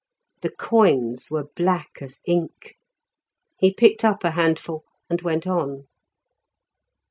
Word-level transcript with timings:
The 0.41 0.49
coins 0.49 1.29
were 1.29 1.49
black 1.55 2.01
as 2.01 2.21
ink; 2.25 2.73
he 3.59 3.71
picked 3.71 4.03
up 4.03 4.23
a 4.23 4.31
handful 4.31 4.83
and 5.11 5.21
went 5.21 5.45
on. 5.45 5.85